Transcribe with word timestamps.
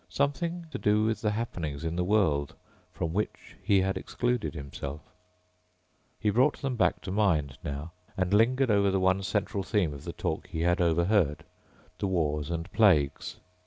Something 0.09 0.65
to 0.71 0.79
do 0.79 1.03
with 1.05 1.21
the 1.21 1.29
happenings 1.29 1.83
in 1.85 1.95
the 1.95 2.03
world 2.03 2.55
from 2.91 3.13
which 3.13 3.55
he 3.61 3.81
had 3.81 3.97
excluded 3.97 4.55
himself. 4.55 5.01
He 6.19 6.31
brought 6.31 6.59
them 6.63 6.75
back 6.75 7.01
to 7.03 7.11
mind 7.11 7.59
now 7.63 7.91
and 8.17 8.33
lingered 8.33 8.71
over 8.71 8.89
the 8.89 8.99
one 8.99 9.21
central 9.21 9.61
theme 9.61 9.93
of 9.93 10.03
the 10.03 10.13
talk 10.13 10.47
he 10.47 10.65
overheard: 10.65 11.43
the 11.99 12.07
wars 12.07 12.49
and 12.49 12.71
plagues. 12.71 13.37